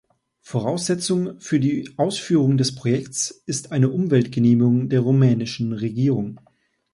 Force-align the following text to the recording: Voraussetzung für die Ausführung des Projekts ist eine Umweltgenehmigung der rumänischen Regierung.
Voraussetzung 0.41 1.39
für 1.39 1.59
die 1.59 1.87
Ausführung 1.97 2.57
des 2.57 2.73
Projekts 2.73 3.43
ist 3.45 3.71
eine 3.71 3.91
Umweltgenehmigung 3.91 4.89
der 4.89 5.01
rumänischen 5.01 5.73
Regierung. 5.73 6.39